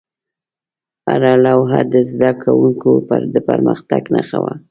[1.09, 2.91] هره لوحه د زده کوونکو
[3.33, 4.53] د پرمختګ نښه وه.